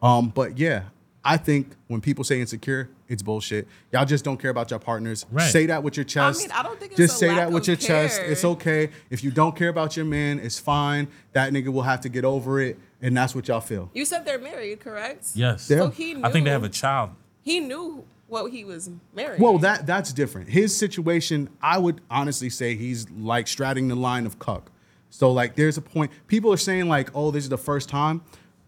[0.00, 0.84] Um, but yeah,
[1.24, 3.66] I think when people say insecure, it's bullshit.
[3.92, 5.24] Y'all just don't care about your partners.
[5.32, 5.50] Right.
[5.50, 6.40] Say that with your chest.
[6.40, 8.20] I mean, I don't think it's just a say lack that with of your chest.
[8.24, 8.90] It's okay.
[9.10, 11.08] If you don't care about your man, it's fine.
[11.32, 13.90] That nigga will have to get over it, and that's what y'all feel.
[13.94, 15.28] you said they're married, correct?
[15.34, 15.68] Yes.
[15.70, 15.78] Yeah.
[15.78, 16.24] So he knew.
[16.24, 17.10] I think they have a child.
[17.42, 19.40] He knew what he was married.
[19.40, 20.48] Well, that that's different.
[20.48, 24.70] His situation, I would honestly say he's like straddling the line of cuck.
[25.10, 28.22] So like there's a point people are saying like, "Oh, this is the first time."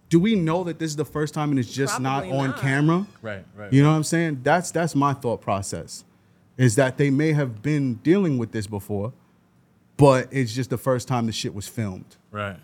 [0.09, 2.51] Do we know that this is the first time and it's just Probably not on
[2.51, 2.61] not.
[2.61, 3.07] camera?
[3.23, 3.73] Right, right.
[3.73, 4.41] You know what I'm saying?
[4.45, 6.05] That's that's my thought process.
[6.57, 9.13] Is that they may have been dealing with this before,
[9.97, 12.17] but it's just the first time the shit was filmed.
[12.31, 12.57] Right.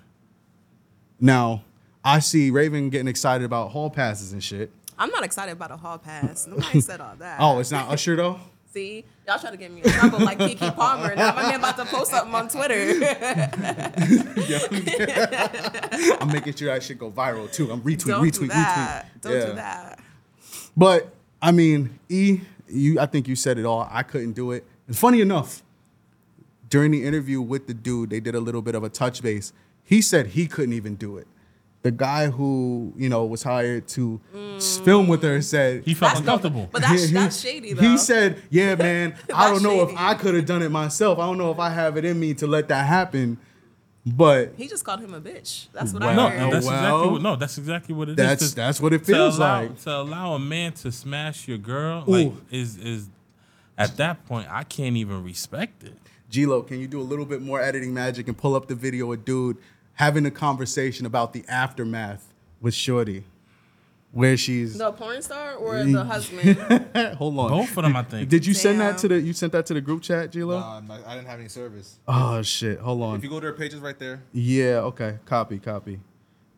[1.21, 1.65] Now,
[2.05, 4.71] I see Rayven getting excited about hall passes and shit.
[4.99, 6.47] I'm not excited about a hall pass.
[6.47, 7.39] Nobody said all that.
[7.41, 8.39] Oh, it's not Usher though?
[8.73, 11.15] See, y'all trying to get me in trouble like Keke Palmer.
[11.15, 12.75] Now my man about to post something on Twitter.
[16.21, 17.71] I'm making sure that shit go viral too.
[17.71, 19.07] I'm retweet, Don't retweet, do that.
[19.17, 19.21] retweet.
[19.23, 19.47] Don't Yeah.
[19.47, 19.99] do that.
[20.77, 23.87] But I mean, E, you I think you said it all.
[23.91, 24.65] I couldn't do it.
[24.87, 25.63] And funny enough,
[26.71, 29.53] during the interview with the dude, they did a little bit of a touch base.
[29.85, 31.27] He said he couldn't even do it.
[31.83, 34.21] The guy who, you know, was hired to
[34.57, 36.69] s- film with her said He felt uncomfortable.
[36.71, 37.83] But that's he- that's shady though.
[37.83, 39.91] He said, "Yeah, man, I don't know if.
[39.97, 41.19] I could have done it myself.
[41.19, 43.39] I don't know if I have it in me to let that happen."
[44.05, 45.69] But he just called him a bitch.
[45.73, 46.39] That's what Well, I No, heard.
[46.41, 47.23] no, that's well, exactly what.
[47.23, 48.17] No, that's exactly what it is.
[48.17, 49.81] that's To- that's what it to feels allow, like.
[49.83, 53.09] to allow a man to smash your girl, like is is
[53.79, 55.95] at that point I can't even respect it.
[56.31, 59.13] G-Lo, can you do a little bit more editing magic and pull up the video
[59.13, 59.57] of dude
[59.95, 63.25] having a conversation about the aftermath with Shorty,
[64.13, 65.93] where she's the porn star or mm.
[65.93, 67.17] the husband?
[67.17, 67.51] hold on.
[67.51, 68.29] Both of them, I think.
[68.29, 70.59] Did you send that to the you sent that to the group chat, G-Lo?
[70.59, 71.99] Nah, I'm not- I didn't have any service.
[72.07, 73.17] Oh shit, hold on.
[73.17, 75.19] If you go to her pages right there, Yeah, okay.
[75.25, 76.01] Copy, copy.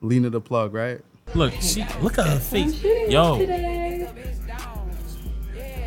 [0.01, 1.01] Lena the plug, right?
[1.35, 3.38] Look, she look at her face, yo.
[3.38, 4.11] Today.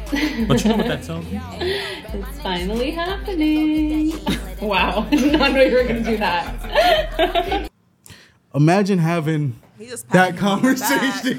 [0.09, 1.39] But you know what that tells me?
[1.59, 4.13] It's finally happening.
[4.61, 5.07] wow.
[5.11, 7.69] I did not know you were going to do that.
[8.55, 10.81] Imagine having that patted him on the back.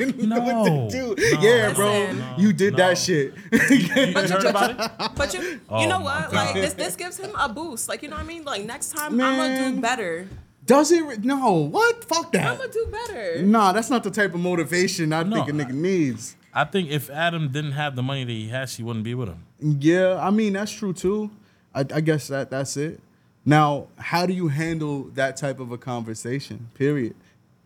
[0.09, 0.41] conversation No,
[0.85, 1.19] with the dude.
[1.35, 1.87] no, yeah, bro.
[1.91, 2.25] Listen.
[2.39, 2.77] you did no.
[2.77, 3.35] that shit.
[3.53, 5.11] You heard about it?
[5.17, 6.33] But you, you Oh know my what?
[6.33, 7.89] Like this, this gives him a boost.
[7.89, 8.45] Like you know what I mean?
[8.45, 10.29] Like next time I'm gonna do better.
[10.65, 11.03] Does it?
[11.03, 11.55] re- No.
[11.71, 12.05] What?
[12.05, 12.47] Fuck that.
[12.53, 13.43] I'm gonna do better.
[13.43, 16.37] Nah, that's not the type of motivation I No, think a nigga needs.
[16.55, 19.29] I think if Adam didn't have the money that he has, she wouldn't be with
[19.31, 19.45] him.
[19.61, 21.31] Yeah, I mean that's true too.
[21.75, 23.01] I, I guess that that's it.
[23.49, 26.69] Now, how do you handle that type of a conversation?
[26.75, 27.15] Period.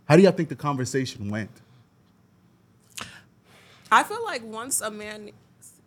[0.05, 1.51] How do y'all think the conversation went?
[3.90, 5.33] I feel like once a man's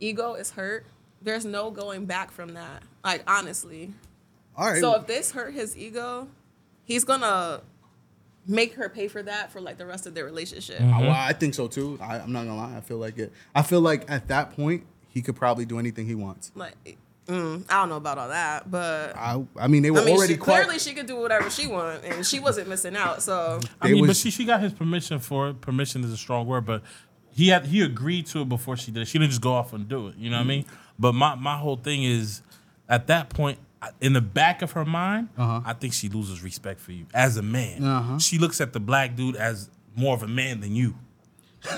[0.02, 0.86] ego is hurt,
[1.22, 2.84] there's no going back from that.
[3.06, 3.94] Like honestly.
[4.58, 4.82] All right.
[4.82, 6.28] So if this hurt his ego,
[6.84, 7.62] he's gonna
[8.46, 10.82] make her pay for that for like the rest of their relationship.
[10.82, 11.98] I- well, I think so too.
[12.02, 12.76] I, I'm not gonna lie.
[12.76, 13.32] I feel like it.
[13.56, 16.52] I feel like at that point he could probably do anything he wants.
[16.54, 20.06] Like, mm, I don't know about all that, but I, I mean, they were I
[20.06, 20.64] mean, already she, quite.
[20.64, 23.22] clearly she could do whatever she want, and she wasn't missing out.
[23.22, 25.62] So I They mean, but she she got his permission for it.
[25.62, 26.82] Permission is a strong word, but
[27.32, 29.08] he had he agreed to it before she did it.
[29.08, 30.16] She didn't just go off and do it.
[30.18, 30.66] You know what I mean?
[30.98, 32.42] But my my whole thing is,
[32.88, 33.60] at that point,
[34.02, 35.62] in the back of her mind, Uh-huh.
[35.66, 37.84] I think she loses respect for you as a man.
[37.84, 38.20] Uh-huh.
[38.20, 40.96] She looks at the black dude as more of a man than you.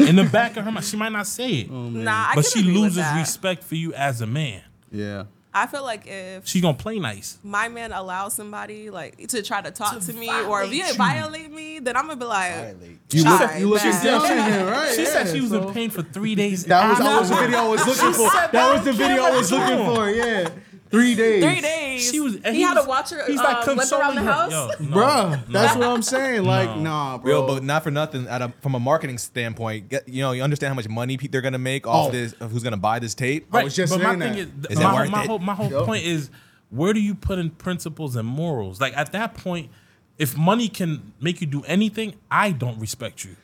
[0.01, 3.05] In the back of her mind, she might not say it, nah, but she loses
[3.15, 4.62] respect for you as a man.
[4.91, 5.23] yeah.
[5.53, 7.38] I feel like if she's gonna play nice.
[7.43, 10.73] my man allows somebody like to try to talk To to, me or if violate
[10.73, 10.93] you you.
[10.93, 12.99] violate me, then I'm gonna be like, violate.
[13.10, 14.03] You Shy, look, you looking bad.
[14.03, 14.93] down at him, right?
[14.93, 16.65] She Yeah, said she was so- in pain for three days.
[16.65, 18.29] That was, that was the video I was looking for.
[18.29, 20.10] said That was the video I was looking for.
[20.10, 20.49] Yeah,
[20.89, 21.43] three days.
[21.43, 22.12] three days.
[22.12, 22.36] She was.
[22.43, 24.32] and he, had was- to watch her he's uh, like limp around the her.
[24.32, 24.52] house.
[24.52, 25.60] Yo, no, Bruh, no.
[25.60, 26.43] that's what I'm saying.
[26.43, 26.82] Like, No.
[26.82, 27.32] nah, bro.
[27.41, 28.28] Yo, but not for nothing.
[28.28, 31.41] At a, from a marketing standpoint, get, you know, you understand how much money they're
[31.41, 32.12] gonna make off Oh.
[32.12, 32.34] this.
[32.34, 33.47] Of who's gonna buy this tape?
[33.54, 34.36] I was just but saying my that.
[34.36, 35.28] thing is, Is my, that worth my it?
[35.28, 35.86] whole my whole Yup.
[35.86, 36.30] point is,
[36.69, 38.80] where do you put in principles and morals?
[38.82, 39.69] Like at that point,
[40.17, 43.36] if money can make you do anything, I don't respect you.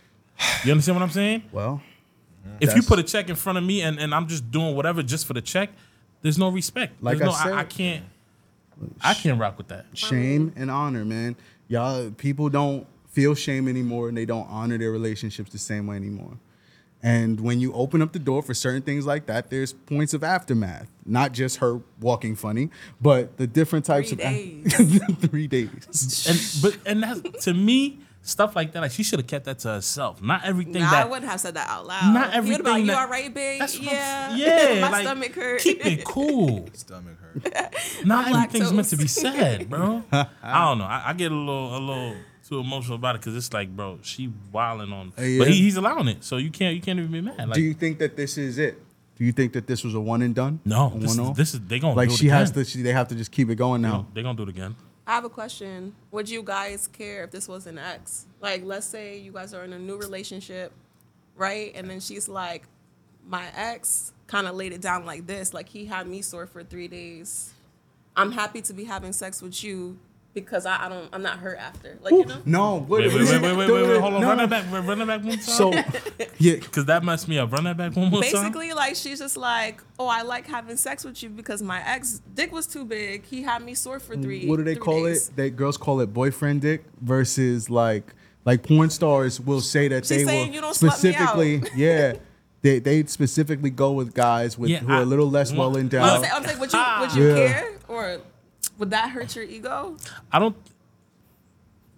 [0.66, 1.44] You understand what I'm saying?
[1.52, 1.82] Well,
[2.60, 5.02] If you put a check in front of me and, and I'm just doing whatever
[5.04, 5.70] just for the check,
[6.24, 7.02] there's no respect.
[7.04, 8.06] Like There's I no, I, said- I can't.
[9.02, 9.86] I can't rock with that.
[9.94, 11.36] shame and honor, man.
[11.68, 15.96] Y'all people don't feel shame anymore and they don't honor their relationships the same way
[15.96, 16.38] anymore.
[17.06, 20.24] And when you open up the door for certain things like that, there's points of
[20.24, 20.88] aftermath.
[21.06, 22.70] Not just her walking funny,
[23.02, 25.16] but the different types Three of days.
[25.30, 26.26] three days.
[26.28, 28.82] And but and that's to me stuff like that.
[28.82, 30.22] Like she should have kept that to herself.
[30.22, 32.14] Not everything Nah, I wouldn't have said that out loud.
[32.14, 33.60] Not everything been like, that- you all right, babe?
[33.60, 34.36] That's yeah.
[34.36, 34.82] yeah.
[34.82, 35.62] My like, stomach hurt.
[35.62, 36.68] Keep it cool.
[36.74, 37.76] Stomach hurt.
[38.06, 40.04] Not I'm everything's meant to be said, bro.
[40.12, 40.86] I don't know.
[40.86, 42.16] I, I get a little a little
[42.48, 45.40] too emotional about it because it's like, bro, she wilding on, Uh, yeah.
[45.40, 47.38] but he, he's allowing it, so you can't you can't even be mad.
[47.48, 48.82] Like, Do you think that this is it?
[49.16, 50.60] Do you think that this was a one and done?
[50.66, 52.66] no, this is, this is they gonna like do it she has to.
[52.66, 54.08] She, they have to just keep it going now.
[54.14, 54.76] They are gonna do it again.
[55.06, 55.96] I have a question.
[56.12, 58.26] Would you guys care if this was an ex?
[58.40, 60.72] Like, let's say you guys are in a new relationship,
[61.36, 61.74] right?
[61.76, 62.64] And then she's like,
[63.28, 65.54] my ex kind of laid it down like this.
[65.54, 67.54] Like, he had me sore for three days.
[68.16, 69.98] I'm happy to be having sex with you
[70.34, 71.98] because I, I don't, I'm not hurt after.
[72.02, 72.42] Like, you know?
[72.46, 74.28] No, wait, Wait, wait, wait, wait, wait, wait, wait, hold on, No.
[74.30, 75.42] run that back, run that back one time.
[75.42, 75.72] So,
[76.40, 77.52] yeah, because that messed me up.
[77.52, 78.32] Run that back one more time.
[78.32, 82.22] Basically, like she's just like, oh, I like having sex with you because my ex
[82.34, 83.26] dick was too big.
[83.26, 84.48] He had me sore for three.
[84.48, 85.30] what do they call days.
[85.30, 85.36] it?
[85.36, 88.14] They girls call it boyfriend dick versus like
[88.46, 91.30] like porn stars will say that She's they saying will you don't slut me out.
[91.30, 92.14] specifically yeah.
[92.62, 95.68] They, they specifically go with guys with Yeah, who are a I- little less well,
[95.70, 96.22] well I'm endowed.
[96.22, 97.48] saying, I'm saying, would you would you Yeah.
[97.52, 98.18] care or
[98.78, 99.98] would that hurt your ego?
[100.32, 100.56] I don't.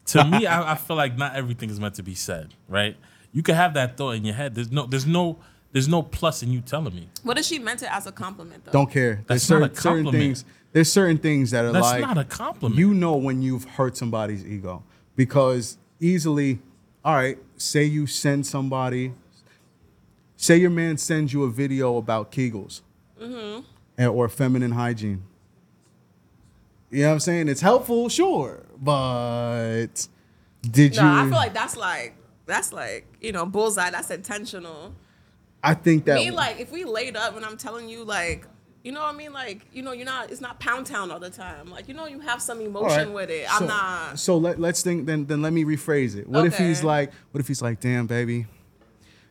[0.07, 2.53] To me, I, I feel like not everything is meant to be said.
[2.67, 2.95] Right?
[3.31, 4.55] You can have that thought in your head.
[4.55, 5.37] There's no, there's no,
[5.71, 7.09] there's no plus in you telling me.
[7.23, 8.71] What if she meant it as a compliment though?
[8.71, 9.23] Don't care.
[9.27, 10.45] There's That's not a certain, certain things.
[10.71, 12.77] There's certain things that are That's like not a compliment.
[12.79, 14.83] you know when you've hurt somebody's ego
[15.15, 16.59] because easily,
[17.03, 17.37] all right.
[17.57, 19.13] Say you send somebody.
[20.37, 22.81] Say your man sends you a video about Kegels,
[23.21, 23.61] Mm-hmm.
[23.97, 25.23] and, or feminine hygiene.
[26.95, 27.49] You know what I'm saying?
[27.49, 30.07] It's helpful, sure, but
[30.61, 31.07] did No, you?
[31.09, 33.89] No, I feel like that's like that's like you know bullseye.
[33.89, 34.95] That's intentional.
[35.61, 38.47] I think that Me like if we laid up and I'm telling you like.
[38.83, 39.33] You know what I mean?
[39.33, 40.29] Like, you know, you're not.
[40.29, 41.71] It's not pound town all the time.
[41.71, 43.11] Like, you know, you have some emotion right.
[43.11, 43.47] with it.
[43.47, 44.19] So- I'm not.
[44.19, 45.07] So let, let's think.
[45.07, 46.29] Then then let me rephrase it.
[46.29, 47.11] What if he's like?
[47.31, 48.45] What if he's like, damn, baby,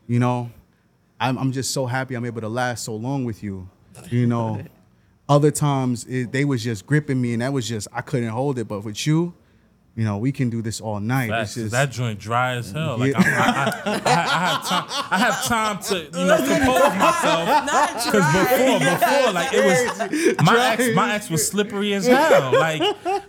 [0.08, 0.50] you know,
[1.20, 3.70] I'm I'm just so happy I'm able to last so long with you.
[4.10, 4.60] You know,
[5.28, 8.58] other times it, they was just gripping me and that was just I couldn't hold
[8.58, 8.68] it.
[8.68, 9.34] But with you,
[9.96, 11.28] you know, we can do this all night.
[11.30, 12.98] Facts, It's just, 'cause that joint dry as hell.
[12.98, 13.18] Like Yeah.
[13.20, 15.06] I'm, I, I, I, I have time.
[15.12, 18.04] I have time to you know compose myself.
[18.04, 20.96] Because before, before, like it was my ex.
[20.96, 22.52] My ex was slippery as hell.
[22.52, 22.82] Like,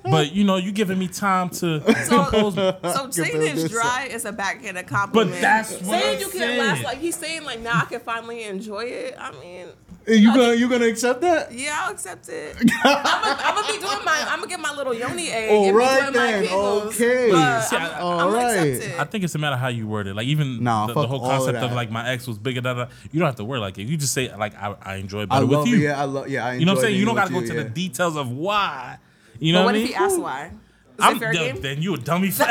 [0.04, 2.56] but you know, you giving me time to compose.
[2.56, 5.34] So, so saying this it's dry is a backhanded compliment.
[5.36, 6.84] But that's what saying I'm you can last saying.
[6.84, 9.16] like he's saying like now I can finally enjoy it.
[9.20, 9.68] I mean,
[10.08, 11.52] you gonna you gonna accept that?
[11.52, 12.56] yeah, I'll accept it.
[12.84, 14.26] I'm gonna be doing my.
[14.30, 15.52] I'm gonna get my little yoni egg.
[15.52, 17.32] All and be right doing then, my kegels, okay.
[17.32, 18.56] But See, I'm, I- I'm all gonna right.
[18.68, 19.00] accept it.
[19.00, 20.14] I think it's a matter how you word it.
[20.16, 21.76] Like even Nah, the, the fuck whole all of concept of, that.
[21.76, 22.62] like my ex was bigger.
[22.62, 23.84] Da, da, you don't have to word like it.
[23.88, 25.78] You just say like I, I enjoy it I better love with you.
[25.78, 26.46] yeah, I love yeah.
[26.46, 27.00] I you know what I'm enjoy saying?
[27.00, 29.00] You don't being got to go with to you, the details of why.
[29.40, 29.98] You know but what, what I if mean?
[29.98, 30.52] he asks why?
[30.98, 31.62] Is I'm it fair then, game?
[31.62, 32.44] then you a dummy for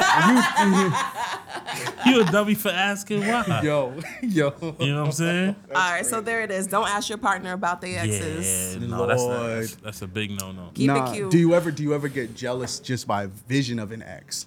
[2.07, 3.61] you a dummy for asking why.
[3.64, 4.52] Yo, yo.
[4.78, 5.57] You know what I'm saying?
[5.74, 6.66] All right, so there it is.
[6.66, 8.76] Don't ask your partner about the exes.
[8.76, 9.62] Yeah, no, that's, a, Lord.
[9.62, 10.70] that's that's a big no no.
[10.74, 11.30] Keep nah, it cute.
[11.30, 14.46] do you ever do you ever get jealous just by vision of an ex?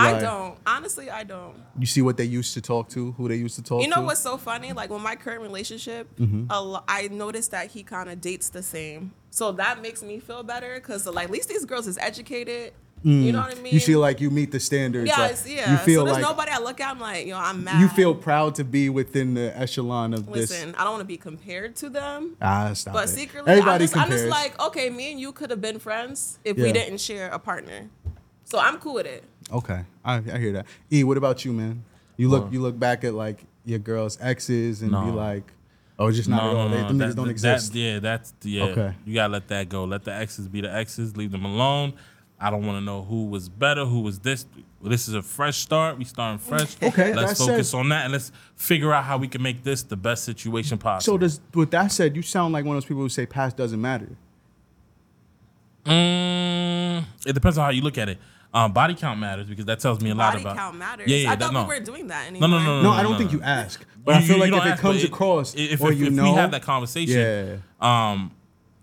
[0.00, 0.56] I don't.
[0.64, 1.56] Honestly, I don't.
[1.76, 3.84] You see what they used to talk to, who they used to talk to.
[3.84, 4.02] You know to.
[4.02, 4.72] what's so funny?
[4.72, 6.44] Like with my current relationship, Mm-hmm.
[6.50, 10.20] a lo- I noticed that he kind of dates the same, so that makes me
[10.20, 12.74] feel better because like at least these girls is educated.
[13.04, 13.66] You know what I mean?
[13.66, 13.72] Mm.
[13.72, 15.08] You feel like you meet the standards.
[15.08, 15.70] yeah, like, it's- yeah.
[15.72, 16.90] You feel so there's like nobody I look at.
[16.90, 17.80] I'm like, yo, I'm mad.
[17.80, 20.80] you feel proud to be within the echelon of Listen, this.
[20.80, 22.36] I don't want to be compared to them.
[22.42, 23.08] Ah, stop But it.
[23.08, 26.38] secretly, I'm everybody just, I'm just like, okay, me and you could have been friends
[26.44, 26.64] if Yeah.
[26.64, 27.88] we didn't share a partner.
[28.44, 29.24] So I'm cool with it.
[29.52, 30.66] okay, I, I hear that.
[30.92, 31.84] E, what about you, man?
[32.16, 35.52] You look Well- you look back at like your girl's exes and be like,
[35.98, 36.68] oh, just not at all.
[36.68, 37.74] They, them that- niggas don't that- exist.
[37.74, 38.64] yeah, that's yeah.
[38.64, 38.94] Okay.
[39.04, 39.84] You gotta let that go.
[39.84, 41.16] Let the exes be the exes.
[41.16, 41.92] Leave them alone.
[42.40, 44.46] I don't want to know who was better, who was this.
[44.80, 45.98] This is a fresh start.
[45.98, 46.76] We starting fresh.
[46.82, 49.82] Okay, let's focus said- on that and let's figure out how we can make this
[49.82, 51.14] the best situation possible.
[51.14, 53.56] so does with that said, you sound like one of those people who say past
[53.56, 54.10] doesn't matter.
[55.84, 58.18] Mm, it depends on how you look at it.
[58.52, 61.06] Um, body count matters because that tells me a lot Body about Body count matters.
[61.08, 61.62] Yeah, yeah, I that- thought no.
[61.64, 62.48] we were doing that No, anymore.
[62.60, 63.38] no, no, No, I don't no, think no.
[63.38, 65.80] you ask, but I You- feel like don't if it ask, comes but across if,
[65.80, 68.10] or if, you if know, we have that conversation, yeah.
[68.12, 68.30] um,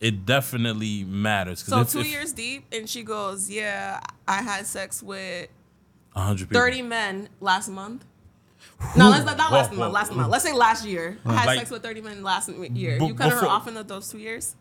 [0.02, 1.64] it definitely matters.
[1.64, 5.50] 'Cause So if- two if years deep, and she goes, "Yeah, I had sex with
[6.14, 6.62] 100 people.
[6.62, 8.04] 30 men last month."
[8.98, 9.90] No, let's not, not last Whoa, month.
[9.90, 9.94] whoa.
[9.94, 10.30] Last month.
[10.32, 11.18] Let's say last year.
[11.26, 12.98] I had Like- sex with 30 men last year.
[13.00, 14.56] Bu- you cut her before- off in those two years.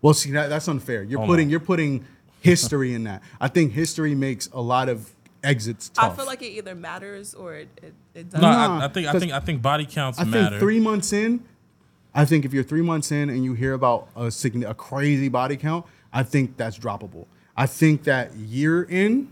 [0.00, 1.02] Well, see, that, that's unfair.
[1.02, 1.52] You're Oh, putting no.
[1.52, 2.04] you're putting
[2.40, 3.22] history in that.
[3.40, 5.10] I think history makes a lot of
[5.42, 6.12] exits tough.
[6.12, 8.40] I feel like it either matters or it, it, it doesn't.
[8.40, 10.50] No, Nah, I, I think I 'cause think I think body counts I matter.
[10.50, 11.44] think three months in,
[12.14, 15.28] I think if you're three months in and you hear about a sign- a crazy
[15.28, 17.26] body count, I think that's droppable.
[17.56, 19.28] I think that year in,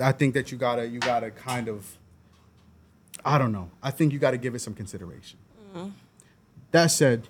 [0.00, 1.98] I think that you gotta you gotta kind of,
[3.24, 3.70] I don't know.
[3.82, 5.38] I think you gotta give it some consideration.
[6.72, 7.28] That said,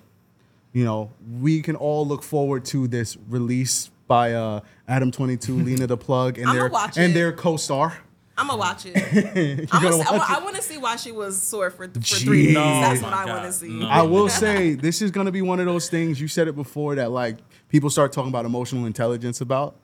[0.73, 5.55] you know we can all look forward to this release by uh, Adam Twenty Two,
[5.55, 6.65] Lena the Plug, and their
[6.97, 7.13] and it.
[7.13, 7.99] their co-star.
[8.37, 8.97] I'm gonna watch it.
[8.97, 10.35] I'm gotta gonna see, watch it.
[10.35, 12.53] I, want to see why she was sore for, for three days.
[12.55, 13.69] No, That's what I want to see.
[13.69, 13.87] No.
[13.87, 16.19] I will say this is gonna be one of those things.
[16.19, 17.37] You said it before that like
[17.69, 19.75] people start talking about emotional intelligence about.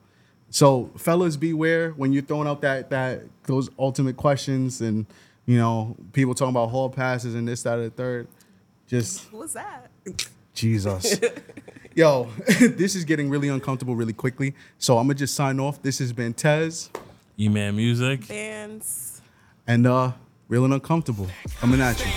[0.50, 5.06] So fellas, beware when you're throwing out that that those ultimate questions and
[5.46, 8.28] you know people talking about hall passes and this that and the third.
[8.86, 9.90] Just what's that?
[10.52, 11.18] Jesus.
[11.94, 12.24] Yo,
[12.60, 14.54] this is getting really uncomfortable really quickly.
[14.76, 15.80] So I'm gonna just sign off.
[15.80, 16.90] This has been Tez
[17.38, 18.28] E Man Music.
[18.28, 19.20] Bands.
[19.66, 20.12] And uh,
[20.48, 21.28] real and uncomfortable
[21.60, 22.10] coming at you.